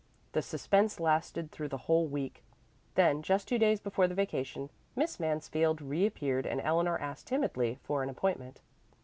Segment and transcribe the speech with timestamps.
[0.31, 2.43] The suspense lasted through the whole week.
[2.95, 8.01] Then, just two days before the vacation, Miss Mansfield reappeared and Eleanor asked timidly for
[8.01, 8.61] an appointment.